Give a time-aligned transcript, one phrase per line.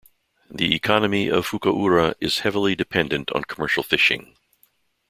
[0.49, 4.35] The economy of Fukaura is heavily dependent on commercial fishing.